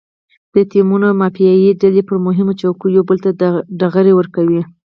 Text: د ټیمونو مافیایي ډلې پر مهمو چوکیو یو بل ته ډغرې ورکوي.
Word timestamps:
د 0.53 0.55
ټیمونو 0.71 1.07
مافیایي 1.21 1.69
ډلې 1.81 2.01
پر 2.07 2.17
مهمو 2.25 2.57
چوکیو 2.61 2.95
یو 2.95 3.03
بل 3.09 3.17
ته 3.23 3.31
ډغرې 3.79 4.13
ورکوي. 4.15 4.61